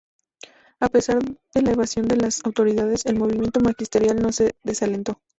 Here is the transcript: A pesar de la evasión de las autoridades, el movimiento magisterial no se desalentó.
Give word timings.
A 0.79 0.87
pesar 0.89 1.19
de 1.53 1.61
la 1.61 1.73
evasión 1.73 2.07
de 2.07 2.15
las 2.17 2.43
autoridades, 2.43 3.05
el 3.05 3.19
movimiento 3.19 3.59
magisterial 3.59 4.19
no 4.19 4.31
se 4.31 4.55
desalentó. 4.63 5.21